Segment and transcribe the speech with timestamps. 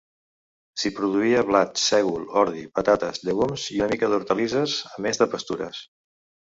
[0.83, 5.89] S'hi produïa blat, sègol, ordi, patates, llegums, i una mica d'hortalisses, a més de pastures.